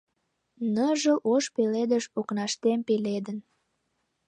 Ныжыл 0.73 1.17
ош 1.33 1.45
пеледыш 1.55 2.05
окнаштем 2.19 2.79
пеледын. 2.87 3.37